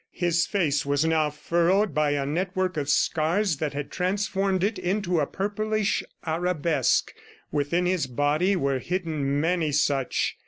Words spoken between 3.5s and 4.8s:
that had transformed it